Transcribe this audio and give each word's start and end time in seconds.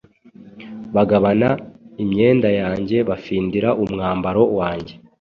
Bagabana 0.95 1.49
imyenda 2.03 2.49
yanjye, 2.61 2.97
bafindira 3.09 3.69
umwambaro 3.83 4.43
wanjye.” 4.57 4.93